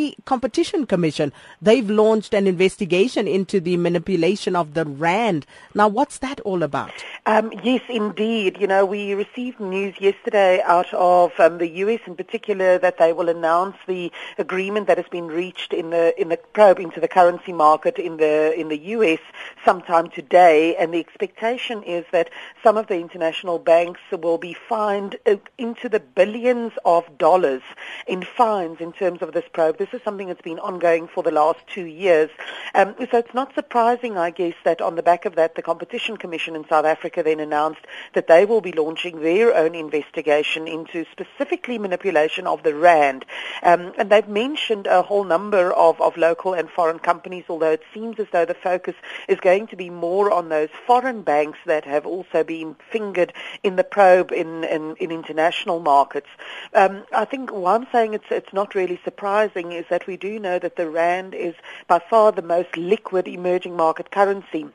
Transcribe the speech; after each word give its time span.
the 0.00 0.16
Competition 0.24 0.86
Commission, 0.86 1.30
they've 1.60 1.90
launched 1.90 2.32
an 2.32 2.46
investigation 2.46 3.28
into 3.28 3.60
the 3.60 3.76
manipulation 3.76 4.56
of 4.56 4.72
the 4.72 4.86
rand. 4.86 5.44
Now, 5.74 5.88
what's 5.88 6.18
that 6.18 6.40
all 6.40 6.62
about? 6.62 6.92
Um, 7.26 7.52
yes, 7.62 7.82
indeed. 7.88 8.58
You 8.58 8.66
know, 8.66 8.86
we 8.86 9.12
received 9.12 9.60
news 9.60 10.00
yesterday 10.00 10.62
out 10.62 10.92
of 10.94 11.38
um, 11.38 11.58
the 11.58 11.68
US 11.84 12.00
in 12.06 12.16
particular 12.16 12.78
that 12.78 12.96
they 12.96 13.12
will 13.12 13.28
announce 13.28 13.76
the 13.86 14.10
agreement 14.38 14.86
that 14.86 14.96
has 14.96 15.08
been 15.08 15.26
reached 15.26 15.74
in 15.74 15.90
the 15.90 16.18
in 16.18 16.30
the 16.30 16.38
probe 16.54 16.80
into 16.80 16.98
the 16.98 17.08
currency 17.08 17.52
market 17.52 17.98
in 17.98 18.16
the 18.16 18.58
in 18.58 18.68
the 18.68 18.78
US 18.96 19.20
sometime 19.66 20.08
today, 20.08 20.76
and 20.76 20.94
the 20.94 20.98
expectation 20.98 21.82
is 21.82 22.06
that 22.12 22.30
some 22.62 22.78
of 22.78 22.86
the 22.86 22.98
international 22.98 23.58
banks 23.58 24.00
will 24.10 24.38
be 24.38 24.54
fined 24.54 25.16
uh, 25.26 25.36
into 25.58 25.90
the 25.90 26.00
billions 26.00 26.72
of 26.86 27.02
dollars 27.18 27.62
in 28.06 28.22
fines 28.22 28.80
in 28.80 28.92
terms 28.92 29.20
of 29.20 29.34
this 29.34 29.44
probe. 29.52 29.76
This 29.76 29.89
is 29.92 30.02
something 30.02 30.28
that's 30.28 30.42
been 30.42 30.58
ongoing 30.58 31.08
for 31.08 31.22
the 31.22 31.30
last 31.30 31.60
two 31.66 31.86
years. 31.86 32.30
Um, 32.74 32.94
so 33.10 33.18
it's 33.18 33.34
not 33.34 33.54
surprising, 33.54 34.16
I 34.16 34.30
guess, 34.30 34.54
that 34.64 34.80
on 34.80 34.96
the 34.96 35.02
back 35.02 35.24
of 35.24 35.34
that, 35.36 35.54
the 35.54 35.62
Competition 35.62 36.16
Commission 36.16 36.56
in 36.56 36.66
South 36.68 36.84
Africa 36.84 37.22
then 37.22 37.40
announced 37.40 37.80
that 38.14 38.26
they 38.26 38.44
will 38.44 38.60
be 38.60 38.72
launching 38.72 39.20
their 39.22 39.54
own 39.54 39.74
investigation 39.74 40.68
into 40.68 41.04
specifically 41.10 41.78
manipulation 41.78 42.46
of 42.46 42.62
the 42.62 42.74
rand. 42.74 43.24
Um, 43.62 43.92
and 43.98 44.10
they've 44.10 44.28
mentioned 44.28 44.86
a 44.86 45.02
whole 45.02 45.24
number 45.24 45.72
of, 45.72 46.00
of 46.00 46.16
local 46.16 46.54
and 46.54 46.70
foreign 46.70 46.98
companies, 46.98 47.44
although 47.48 47.72
it 47.72 47.82
seems 47.92 48.18
as 48.18 48.26
though 48.32 48.44
the 48.44 48.54
focus 48.54 48.94
is 49.28 49.40
going 49.40 49.66
to 49.68 49.76
be 49.76 49.90
more 49.90 50.32
on 50.32 50.48
those 50.48 50.68
foreign 50.86 51.22
banks 51.22 51.58
that 51.66 51.84
have 51.84 52.06
also 52.06 52.44
been 52.44 52.76
fingered 52.90 53.32
in 53.62 53.76
the 53.76 53.84
probe 53.84 54.32
in, 54.32 54.64
in, 54.64 54.96
in 54.96 55.10
international 55.10 55.80
markets. 55.80 56.28
Um, 56.74 57.04
I 57.12 57.24
think 57.24 57.50
why 57.50 57.74
I'm 57.74 57.86
saying 57.92 58.14
it's, 58.14 58.30
it's 58.30 58.52
not 58.52 58.74
really 58.74 59.00
surprising 59.04 59.72
is 59.80 59.86
that 59.88 60.06
we 60.06 60.16
do 60.16 60.38
know 60.38 60.58
that 60.58 60.76
the 60.76 60.88
rand 60.88 61.34
is 61.34 61.54
by 61.88 61.98
far 61.98 62.30
the 62.30 62.42
most 62.42 62.76
liquid 62.76 63.26
emerging 63.26 63.74
market 63.74 64.10
currency 64.10 64.66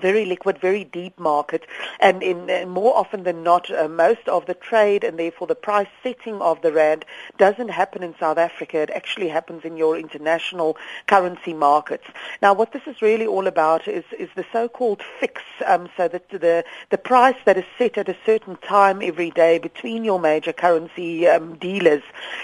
very 0.00 0.24
liquid, 0.24 0.58
very 0.58 0.84
deep 0.84 1.18
market, 1.18 1.66
and 2.00 2.22
in 2.22 2.68
more 2.68 2.96
often 2.96 3.22
than 3.24 3.42
not, 3.42 3.70
uh, 3.70 3.88
most 3.88 4.26
of 4.28 4.46
the 4.46 4.54
trade 4.54 5.04
and 5.04 5.18
therefore 5.18 5.46
the 5.46 5.54
price 5.54 5.88
setting 6.02 6.40
of 6.40 6.60
the 6.62 6.72
rand 6.72 7.04
doesn't 7.38 7.68
happen 7.68 8.02
in 8.02 8.14
South 8.18 8.38
Africa. 8.38 8.78
It 8.78 8.90
actually 8.90 9.28
happens 9.28 9.64
in 9.64 9.76
your 9.76 9.96
international 9.98 10.76
currency 11.06 11.52
markets. 11.52 12.04
Now, 12.40 12.54
what 12.54 12.72
this 12.72 12.82
is 12.86 13.02
really 13.02 13.26
all 13.26 13.46
about 13.46 13.86
is 13.86 14.04
is 14.18 14.30
the 14.34 14.46
so-called 14.52 15.02
fix, 15.20 15.42
um, 15.66 15.88
so 15.96 16.08
that 16.08 16.28
the 16.30 16.64
the 16.90 16.98
price 16.98 17.36
that 17.44 17.56
is 17.56 17.64
set 17.78 17.98
at 17.98 18.08
a 18.08 18.16
certain 18.24 18.56
time 18.56 19.00
every 19.02 19.30
day 19.30 19.58
between 19.58 20.04
your 20.04 20.18
major 20.18 20.52
currency 20.52 21.28
um, 21.28 21.56
dealers. 21.56 22.02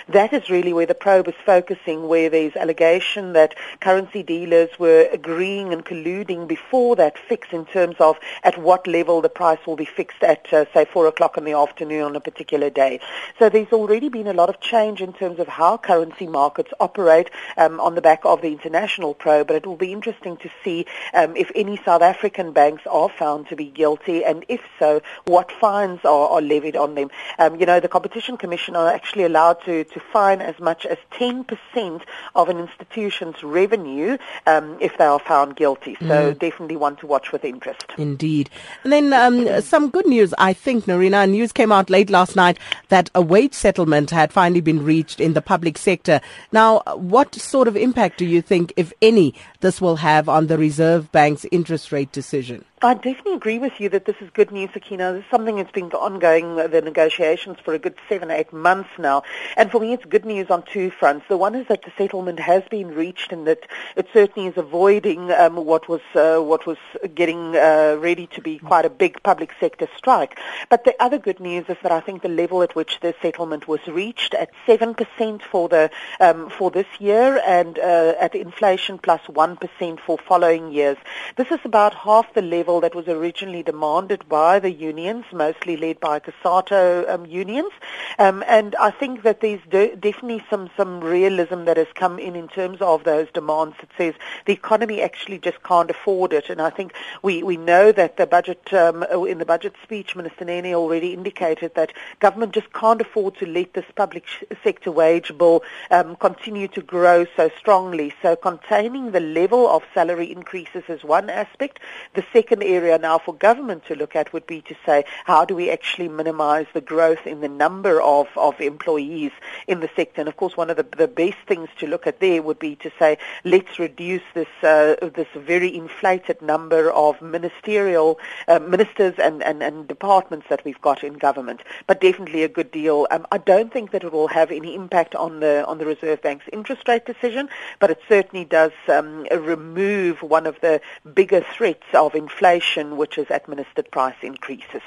That 0.08 0.32
is 0.32 0.50
really 0.50 0.72
where 0.72 0.86
the 0.86 0.94
probe 0.94 1.28
is 1.28 1.34
focusing, 1.44 2.08
where 2.08 2.28
there's 2.28 2.56
allegation 2.56 3.32
that 3.32 3.54
currency 3.80 4.22
dealers 4.22 4.70
were 4.78 5.08
agreeing 5.12 5.72
and 5.72 5.84
colluding 5.84 6.46
before 6.46 6.96
that 6.96 7.18
fix 7.18 7.29
in 7.30 7.64
terms 7.66 7.96
of 8.00 8.18
at 8.42 8.58
what 8.58 8.86
level 8.86 9.20
the 9.20 9.28
price 9.28 9.58
will 9.66 9.76
be 9.76 9.84
fixed 9.84 10.22
at, 10.22 10.52
uh, 10.52 10.64
say, 10.74 10.84
4 10.84 11.06
o'clock 11.06 11.36
in 11.36 11.44
the 11.44 11.52
afternoon 11.52 12.02
on 12.02 12.16
a 12.16 12.20
particular 12.20 12.70
day. 12.70 13.00
So 13.38 13.48
there's 13.48 13.72
already 13.72 14.08
been 14.08 14.26
a 14.26 14.32
lot 14.32 14.48
of 14.48 14.60
change 14.60 15.00
in 15.00 15.12
terms 15.12 15.38
of 15.38 15.48
how 15.48 15.76
currency 15.76 16.26
markets 16.26 16.72
operate 16.80 17.30
um, 17.56 17.78
on 17.80 17.94
the 17.94 18.00
back 18.00 18.20
of 18.24 18.42
the 18.42 18.48
international 18.48 19.14
probe, 19.14 19.46
but 19.46 19.56
it 19.56 19.66
will 19.66 19.76
be 19.76 19.92
interesting 19.92 20.36
to 20.38 20.50
see 20.64 20.86
um, 21.14 21.36
if 21.36 21.50
any 21.54 21.76
South 21.84 22.02
African 22.02 22.52
banks 22.52 22.82
are 22.86 23.08
found 23.08 23.48
to 23.48 23.56
be 23.56 23.66
guilty, 23.66 24.24
and 24.24 24.44
if 24.48 24.60
so, 24.78 25.00
what 25.26 25.52
fines 25.52 26.00
are, 26.04 26.28
are 26.28 26.40
levied 26.40 26.76
on 26.76 26.94
them. 26.94 27.10
Um, 27.38 27.60
you 27.60 27.66
know, 27.66 27.80
the 27.80 27.88
Competition 27.88 28.36
Commission 28.36 28.74
are 28.74 28.88
actually 28.88 29.24
allowed 29.24 29.62
to, 29.64 29.84
to 29.84 30.00
fine 30.00 30.40
as 30.40 30.58
much 30.58 30.86
as 30.86 30.98
10% 31.12 32.02
of 32.34 32.48
an 32.48 32.58
institution's 32.58 33.42
revenue 33.42 34.16
um, 34.46 34.76
if 34.80 34.96
they 34.98 35.04
are 35.04 35.18
found 35.18 35.56
guilty. 35.56 35.96
So 36.00 36.32
mm. 36.32 36.38
definitely 36.38 36.76
one 36.76 36.96
to 36.96 37.06
watch 37.06 37.19
with 37.32 37.44
interest. 37.44 37.84
Indeed. 37.98 38.50
And 38.84 38.92
then 38.92 39.12
um, 39.12 39.60
some 39.62 39.90
good 39.90 40.06
news, 40.06 40.34
I 40.38 40.52
think, 40.52 40.86
Nerina. 40.86 41.28
News 41.28 41.52
came 41.52 41.72
out 41.72 41.90
late 41.90 42.10
last 42.10 42.36
night 42.36 42.58
that 42.88 43.10
a 43.14 43.22
wage 43.22 43.54
settlement 43.54 44.10
had 44.10 44.32
finally 44.32 44.60
been 44.60 44.84
reached 44.84 45.20
in 45.20 45.34
the 45.34 45.42
public 45.42 45.78
sector. 45.78 46.20
Now, 46.52 46.82
what 46.96 47.34
sort 47.34 47.68
of 47.68 47.76
impact 47.76 48.18
do 48.18 48.26
you 48.26 48.42
think, 48.42 48.72
if 48.76 48.92
any, 49.00 49.34
this 49.60 49.80
will 49.80 49.96
have 49.96 50.28
on 50.28 50.46
the 50.46 50.58
Reserve 50.58 51.10
Bank's 51.12 51.46
interest 51.52 51.92
rate 51.92 52.12
decision? 52.12 52.64
I 52.82 52.94
definitely 52.94 53.34
agree 53.34 53.58
with 53.58 53.78
you 53.78 53.90
that 53.90 54.06
this 54.06 54.16
is 54.22 54.30
good 54.30 54.50
news, 54.50 54.70
Akina. 54.70 55.12
This 55.12 55.22
is 55.24 55.30
something 55.30 55.56
that's 55.56 55.70
been 55.70 55.90
ongoing, 55.92 56.56
the 56.56 56.80
negotiations, 56.80 57.58
for 57.62 57.74
a 57.74 57.78
good 57.78 57.94
seven, 58.08 58.30
eight 58.30 58.54
months 58.54 58.88
now. 58.98 59.22
And 59.58 59.70
for 59.70 59.82
me, 59.82 59.92
it's 59.92 60.06
good 60.06 60.24
news 60.24 60.48
on 60.48 60.62
two 60.62 60.90
fronts. 60.90 61.26
The 61.28 61.36
one 61.36 61.54
is 61.54 61.66
that 61.68 61.82
the 61.82 61.92
settlement 61.98 62.40
has 62.40 62.62
been 62.70 62.88
reached 62.94 63.32
and 63.32 63.46
that 63.46 63.66
it 63.96 64.08
certainly 64.14 64.48
is 64.48 64.56
avoiding 64.56 65.30
um, 65.30 65.56
what 65.56 65.90
was 65.90 66.00
uh, 66.14 66.38
what 66.38 66.64
was 66.66 66.78
getting 67.14 67.54
uh, 67.54 67.98
ready 68.00 68.26
to 68.28 68.40
be 68.40 68.58
quite 68.58 68.86
a 68.86 68.90
big 68.90 69.22
public 69.22 69.52
sector 69.60 69.86
strike. 69.94 70.38
But 70.70 70.84
the 70.84 70.94
other 71.02 71.18
good 71.18 71.38
news 71.38 71.66
is 71.68 71.76
that 71.82 71.92
I 71.92 72.00
think 72.00 72.22
the 72.22 72.30
level 72.30 72.62
at 72.62 72.74
which 72.74 73.00
the 73.00 73.14
settlement 73.20 73.68
was 73.68 73.86
reached 73.88 74.32
at 74.32 74.52
7% 74.66 75.42
for 75.42 75.68
the 75.68 75.90
um, 76.18 76.48
for 76.48 76.70
this 76.70 76.86
year 76.98 77.42
and 77.46 77.78
uh, 77.78 78.14
at 78.18 78.34
inflation 78.34 78.96
plus 78.96 79.20
1 79.28 79.58
for 80.06 80.16
following 80.16 80.72
years. 80.72 80.96
This 81.36 81.50
is 81.50 81.60
about 81.64 81.92
half 81.94 82.32
the 82.32 82.40
level 82.40 82.69
level 82.70 82.80
that 82.80 82.94
was 82.94 83.08
originally 83.08 83.62
demanded 83.64 84.28
by 84.28 84.60
the 84.60 84.70
unions, 84.70 85.24
mostly 85.32 85.76
led 85.76 85.98
by 85.98 86.20
COSATU 86.20 87.08
um, 87.08 87.26
unions. 87.26 87.72
Um, 88.18 88.44
and 88.46 88.76
I 88.76 88.90
think 88.92 89.22
that 89.22 89.40
there's 89.40 89.60
de- 89.68 89.96
definitely 89.96 90.44
some, 90.48 90.70
some 90.76 91.00
realism 91.00 91.64
that 91.64 91.76
has 91.76 91.88
come 91.94 92.18
in 92.20 92.36
in 92.36 92.46
terms 92.46 92.78
of 92.80 93.02
those 93.02 93.28
demands 93.32 93.76
that 93.80 93.90
says 93.98 94.14
the 94.46 94.52
economy 94.52 95.02
actually 95.02 95.38
just 95.38 95.62
can't 95.64 95.90
afford 95.90 96.32
it. 96.32 96.48
And 96.48 96.60
I 96.62 96.70
think 96.70 96.92
we, 97.22 97.42
we 97.42 97.56
know 97.56 97.90
that 97.92 98.16
the 98.16 98.26
budget, 98.26 98.72
um, 98.72 99.02
in 99.26 99.38
the 99.38 99.44
budget 99.44 99.74
speech, 99.82 100.14
Minister 100.14 100.44
Nene 100.44 100.74
already 100.74 101.12
indicated 101.12 101.74
that 101.74 101.92
government 102.20 102.52
just 102.52 102.72
can't 102.72 103.00
afford 103.00 103.36
to 103.38 103.46
let 103.46 103.74
this 103.74 103.86
public 103.96 104.24
sector 104.62 104.92
wage 104.92 105.36
bill 105.36 105.62
um, 105.90 106.14
continue 106.16 106.68
to 106.68 106.82
grow 106.82 107.26
so 107.36 107.50
strongly. 107.58 108.14
So 108.22 108.36
containing 108.36 109.10
the 109.10 109.20
level 109.20 109.68
of 109.68 109.82
salary 109.92 110.30
increases 110.30 110.84
is 110.88 111.02
one 111.02 111.28
aspect. 111.30 111.80
The 112.14 112.24
second 112.32 112.59
area 112.62 112.98
now 112.98 113.18
for 113.18 113.34
government 113.34 113.84
to 113.86 113.94
look 113.94 114.16
at 114.16 114.32
would 114.32 114.46
be 114.46 114.60
to 114.62 114.74
say, 114.84 115.04
how 115.24 115.44
do 115.44 115.54
we 115.54 115.70
actually 115.70 116.08
minimize 116.08 116.66
the 116.72 116.80
growth 116.80 117.26
in 117.26 117.40
the 117.40 117.48
number 117.48 118.00
of, 118.00 118.28
of 118.36 118.60
employees 118.60 119.32
in 119.66 119.80
the 119.80 119.90
sector? 119.96 120.20
And 120.20 120.28
of 120.28 120.36
course, 120.36 120.56
one 120.56 120.70
of 120.70 120.76
the, 120.76 120.86
the 120.96 121.08
best 121.08 121.38
things 121.46 121.68
to 121.78 121.86
look 121.86 122.06
at 122.06 122.20
there 122.20 122.42
would 122.42 122.58
be 122.58 122.76
to 122.76 122.90
say, 122.98 123.18
let's 123.44 123.78
reduce 123.78 124.22
this, 124.34 124.48
uh, 124.62 124.96
this 125.14 125.28
very 125.34 125.74
inflated 125.74 126.42
number 126.42 126.90
of 126.90 127.20
ministerial 127.22 128.18
uh, 128.48 128.58
ministers 128.58 129.14
and, 129.18 129.42
and, 129.42 129.62
and 129.62 129.88
departments 129.88 130.46
that 130.50 130.64
we've 130.64 130.80
got 130.80 131.04
in 131.04 131.14
government. 131.14 131.62
But 131.86 132.00
definitely 132.00 132.42
a 132.42 132.48
good 132.48 132.70
deal. 132.70 133.06
Um, 133.10 133.26
I 133.32 133.38
don't 133.38 133.72
think 133.72 133.92
that 133.92 134.04
it 134.04 134.12
will 134.12 134.28
have 134.28 134.50
any 134.50 134.74
impact 134.74 135.14
on 135.14 135.40
the, 135.40 135.64
on 135.66 135.78
the 135.78 135.86
Reserve 135.86 136.22
Bank's 136.22 136.46
interest 136.52 136.88
rate 136.88 137.06
decision, 137.06 137.48
but 137.78 137.90
it 137.90 138.00
certainly 138.08 138.44
does 138.44 138.72
um, 138.88 139.26
remove 139.30 140.22
one 140.22 140.46
of 140.46 140.60
the 140.60 140.80
bigger 141.14 141.40
threats 141.56 141.86
of 141.94 142.14
inflation 142.14 142.49
inflation, 142.50 142.96
which 142.96 143.18
is 143.18 143.26
administered 143.30 143.90
price 143.90 144.16
increases. 144.22 144.82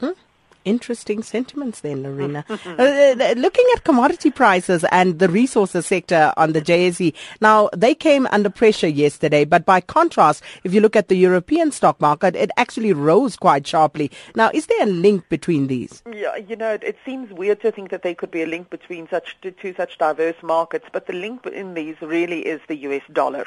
Hmm? 0.00 0.10
Interesting 0.68 1.22
sentiments 1.22 1.80
then, 1.80 2.02
Nerina. 2.04 2.44
Uh, 2.50 3.24
uh, 3.24 3.32
looking 3.38 3.64
at 3.74 3.84
commodity 3.84 4.30
prices 4.30 4.84
and 4.92 5.18
the 5.18 5.30
resources 5.30 5.86
sector 5.86 6.34
on 6.36 6.52
the 6.52 6.60
JSE, 6.60 7.14
now 7.40 7.70
they 7.74 7.94
came 7.94 8.26
under 8.30 8.50
pressure 8.50 8.86
yesterday, 8.86 9.46
but 9.46 9.64
by 9.64 9.80
contrast, 9.80 10.42
if 10.64 10.74
you 10.74 10.82
look 10.82 10.94
at 10.94 11.08
the 11.08 11.16
European 11.16 11.72
stock 11.72 11.98
market, 12.02 12.36
it 12.36 12.50
actually 12.58 12.92
rose 12.92 13.34
quite 13.34 13.66
sharply. 13.66 14.10
Now, 14.34 14.50
is 14.52 14.66
there 14.66 14.82
a 14.82 14.86
link 14.86 15.30
between 15.30 15.68
these? 15.68 16.02
Yeah, 16.12 16.36
you 16.36 16.54
know, 16.54 16.74
it, 16.74 16.84
it 16.84 16.98
seems 17.02 17.32
weird 17.32 17.62
to 17.62 17.72
think 17.72 17.90
that 17.90 18.02
there 18.02 18.14
could 18.14 18.30
be 18.30 18.42
a 18.42 18.46
link 18.46 18.68
between 18.68 19.08
such 19.08 19.38
two, 19.40 19.52
two 19.52 19.72
such 19.74 19.96
diverse 19.96 20.36
markets, 20.42 20.84
but 20.92 21.06
the 21.06 21.14
link 21.14 21.46
in 21.46 21.72
these 21.72 21.96
really 22.02 22.40
is 22.40 22.60
the 22.68 22.76
US 22.88 23.02
dollar. 23.10 23.46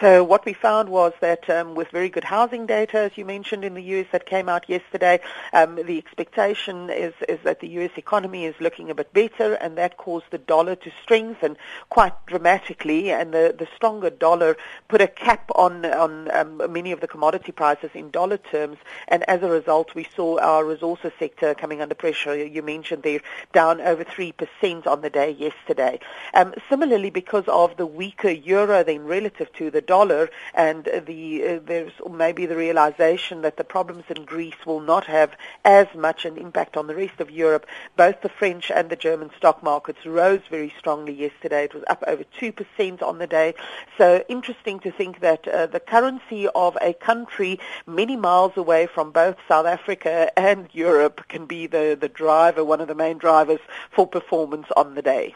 So 0.00 0.22
what 0.22 0.44
we 0.44 0.52
found 0.52 0.88
was 0.88 1.12
that 1.20 1.50
um, 1.50 1.74
with 1.74 1.88
very 1.88 2.10
good 2.10 2.24
housing 2.24 2.66
data, 2.66 2.98
as 2.98 3.18
you 3.18 3.24
mentioned 3.24 3.64
in 3.64 3.74
the 3.74 3.82
US 3.82 4.06
that 4.12 4.26
came 4.26 4.48
out 4.48 4.68
yesterday, 4.68 5.18
um, 5.52 5.74
the 5.74 5.98
expectation 5.98 6.59
is, 6.68 7.14
is 7.28 7.38
that 7.44 7.60
the 7.60 7.68
US 7.68 7.90
economy 7.96 8.44
is 8.44 8.54
looking 8.60 8.90
a 8.90 8.94
bit 8.94 9.12
better 9.12 9.54
and 9.54 9.76
that 9.78 9.96
caused 9.96 10.26
the 10.30 10.38
dollar 10.38 10.76
to 10.76 10.90
strengthen 11.02 11.56
quite 11.88 12.14
dramatically 12.26 13.10
and 13.10 13.32
the, 13.32 13.54
the 13.56 13.66
stronger 13.74 14.10
dollar 14.10 14.56
put 14.88 15.00
a 15.00 15.08
cap 15.08 15.50
on, 15.54 15.84
on 15.86 16.30
um, 16.32 16.72
many 16.72 16.92
of 16.92 17.00
the 17.00 17.08
commodity 17.08 17.52
prices 17.52 17.90
in 17.94 18.10
dollar 18.10 18.36
terms 18.36 18.78
and 19.08 19.28
as 19.28 19.42
a 19.42 19.48
result 19.48 19.94
we 19.94 20.06
saw 20.14 20.38
our 20.40 20.64
resources 20.64 21.12
sector 21.18 21.54
coming 21.54 21.80
under 21.80 21.94
pressure. 21.94 22.36
You 22.36 22.62
mentioned 22.62 23.02
they're 23.02 23.20
down 23.52 23.80
over 23.80 24.04
3% 24.04 24.86
on 24.86 25.00
the 25.00 25.10
day 25.10 25.30
yesterday. 25.30 26.00
Um, 26.34 26.54
similarly 26.68 27.10
because 27.10 27.44
of 27.48 27.76
the 27.76 27.86
weaker 27.86 28.30
euro 28.30 28.84
then 28.84 29.04
relative 29.04 29.52
to 29.54 29.70
the 29.70 29.80
dollar 29.80 30.30
and 30.54 30.84
the 30.84 31.44
uh, 31.44 31.60
there's 31.64 31.92
maybe 32.10 32.46
the 32.46 32.56
realization 32.56 33.42
that 33.42 33.56
the 33.56 33.64
problems 33.64 34.04
in 34.08 34.24
Greece 34.24 34.66
will 34.66 34.80
not 34.80 35.06
have 35.06 35.30
as 35.64 35.86
much 35.94 36.24
an 36.24 36.36
impact 36.40 36.76
on 36.76 36.86
the 36.86 36.94
rest 36.94 37.20
of 37.20 37.30
Europe. 37.30 37.66
Both 37.96 38.22
the 38.22 38.28
French 38.28 38.70
and 38.70 38.90
the 38.90 38.96
German 38.96 39.30
stock 39.36 39.62
markets 39.62 40.04
rose 40.06 40.40
very 40.50 40.72
strongly 40.78 41.12
yesterday. 41.12 41.64
It 41.64 41.74
was 41.74 41.84
up 41.88 42.02
over 42.06 42.24
2% 42.40 43.02
on 43.02 43.18
the 43.18 43.26
day. 43.26 43.54
So 43.98 44.24
interesting 44.28 44.80
to 44.80 44.90
think 44.90 45.20
that 45.20 45.46
uh, 45.46 45.66
the 45.66 45.80
currency 45.80 46.48
of 46.54 46.76
a 46.80 46.94
country 46.94 47.60
many 47.86 48.16
miles 48.16 48.56
away 48.56 48.86
from 48.86 49.10
both 49.10 49.36
South 49.48 49.66
Africa 49.66 50.30
and 50.38 50.68
Europe 50.72 51.28
can 51.28 51.46
be 51.46 51.66
the, 51.66 51.96
the 52.00 52.08
driver, 52.08 52.64
one 52.64 52.80
of 52.80 52.88
the 52.88 52.94
main 52.94 53.18
drivers 53.18 53.60
for 53.90 54.06
performance 54.06 54.66
on 54.76 54.94
the 54.94 55.02
day. 55.02 55.34